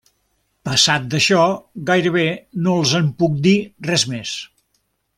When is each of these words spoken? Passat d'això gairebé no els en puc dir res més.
Passat 0.69 1.03
d'això 1.11 1.43
gairebé 1.91 2.25
no 2.65 2.73
els 2.81 2.97
en 3.03 3.13
puc 3.23 3.39
dir 3.49 3.57
res 3.93 4.11
més. 4.17 4.35